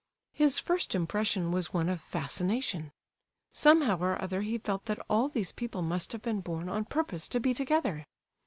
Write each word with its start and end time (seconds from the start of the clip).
His 0.33 0.57
first 0.57 0.95
impression 0.95 1.51
was 1.51 1.73
one 1.75 1.87
of 1.87 2.01
fascination. 2.01 2.91
Somehow 3.53 3.99
or 3.99 4.19
other 4.19 4.41
he 4.41 4.57
felt 4.57 4.85
that 4.85 4.97
all 5.07 5.29
these 5.29 5.51
people 5.51 5.83
must 5.83 6.11
have 6.11 6.23
been 6.23 6.41
born 6.41 6.69
on 6.69 6.85
purpose 6.85 7.27
to 7.27 7.39
be 7.39 7.53
together! 7.53 8.07